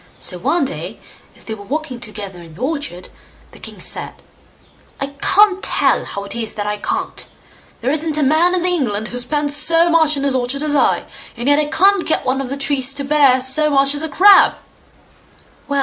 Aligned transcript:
So 0.17 0.39
one 0.39 0.65
day, 0.65 0.99
as 1.37 1.43
they 1.43 1.53
were 1.53 1.63
walking 1.63 1.99
together 1.99 2.39
in 2.39 2.55
the 2.55 2.61
orchard, 2.61 3.09
the 3.51 3.59
king 3.59 3.79
said, 3.79 4.15
"I 4.99 5.13
can't 5.21 5.61
tell 5.61 6.05
how 6.05 6.23
it 6.23 6.33
is 6.33 6.55
that 6.55 6.65
I 6.65 6.77
can't! 6.77 7.27
there 7.81 7.91
isn't 7.91 8.17
a, 8.17 8.23
man 8.23 8.55
in 8.55 8.65
England 8.65 9.09
who 9.09 9.19
spends 9.19 9.55
so 9.55 9.91
much 9.91 10.17
on 10.17 10.23
his 10.23 10.33
orchard 10.33 10.63
as 10.63 10.73
I, 10.75 11.03
and 11.37 11.47
yet 11.47 11.59
I 11.59 11.65
can't 11.65 12.07
get 12.07 12.25
one 12.25 12.41
of 12.41 12.49
the 12.49 12.57
trees 12.57 12.95
to 12.95 13.03
bear 13.03 13.39
so 13.41 13.69
much 13.69 13.93
as 13.93 14.01
a 14.01 14.09
crab." 14.09 14.55
"Well! 15.67 15.79